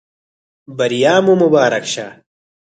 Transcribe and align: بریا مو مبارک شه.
بریا 0.77 1.15
مو 1.25 1.33
مبارک 1.41 1.85
شه. 1.93 2.07